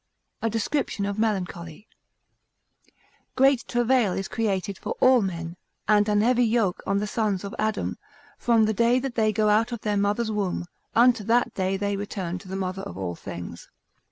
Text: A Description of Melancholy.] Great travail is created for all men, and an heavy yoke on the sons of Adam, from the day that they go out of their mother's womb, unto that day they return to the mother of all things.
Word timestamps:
A 0.41 0.49
Description 0.49 1.05
of 1.05 1.19
Melancholy.] 1.19 1.87
Great 3.35 3.67
travail 3.67 4.13
is 4.13 4.27
created 4.27 4.79
for 4.79 4.93
all 4.99 5.21
men, 5.21 5.57
and 5.87 6.09
an 6.09 6.21
heavy 6.21 6.43
yoke 6.43 6.81
on 6.87 6.97
the 6.97 7.05
sons 7.05 7.43
of 7.43 7.53
Adam, 7.59 7.99
from 8.39 8.65
the 8.65 8.73
day 8.73 8.97
that 8.97 9.13
they 9.13 9.31
go 9.31 9.49
out 9.49 9.71
of 9.71 9.81
their 9.81 9.97
mother's 9.97 10.31
womb, 10.31 10.65
unto 10.95 11.23
that 11.25 11.53
day 11.53 11.77
they 11.77 11.95
return 11.95 12.39
to 12.39 12.47
the 12.47 12.55
mother 12.55 12.81
of 12.81 12.97
all 12.97 13.13
things. 13.13 13.67